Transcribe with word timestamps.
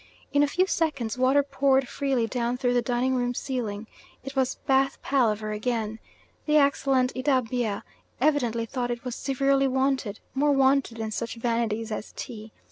In 0.33 0.41
a 0.41 0.47
few 0.47 0.65
seconds 0.65 1.15
water 1.15 1.43
poured 1.43 1.87
freely 1.87 2.25
down 2.25 2.57
through 2.57 2.73
the 2.73 2.81
dining 2.81 3.13
room 3.13 3.35
ceiling. 3.35 3.85
It 4.23 4.35
was 4.35 4.55
bath 4.55 4.99
palaver 5.03 5.51
again. 5.51 5.99
The 6.47 6.57
excellent 6.57 7.13
Idabea 7.15 7.83
evidently 8.19 8.65
thought 8.65 8.89
it 8.89 9.03
was 9.05 9.13
severely 9.15 9.67
wanted, 9.67 10.19
more 10.33 10.53
wanted 10.53 10.97
than 10.97 11.11
such 11.11 11.35
vanities 11.35 11.91
as 11.91 12.13
tea. 12.15 12.51